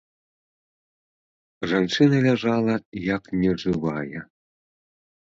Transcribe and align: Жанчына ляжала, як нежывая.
Жанчына 1.73 2.21
ляжала, 2.27 2.75
як 3.15 3.23
нежывая. 3.41 4.19